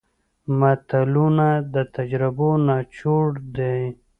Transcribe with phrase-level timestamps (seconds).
[0.59, 3.81] متلونه د تجربو نچوړ دی